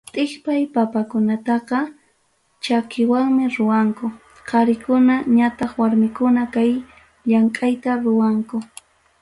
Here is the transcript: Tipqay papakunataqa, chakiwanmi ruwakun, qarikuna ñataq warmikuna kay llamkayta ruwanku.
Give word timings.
Tipqay 0.13 0.63
papakunataqa, 0.73 1.79
chakiwanmi 2.63 3.43
ruwakun, 3.55 4.11
qarikuna 4.49 5.15
ñataq 5.37 5.71
warmikuna 5.81 6.41
kay 6.53 6.71
llamkayta 7.29 7.91
ruwanku. 8.05 8.57